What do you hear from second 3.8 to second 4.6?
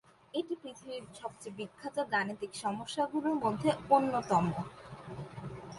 অন্যতম।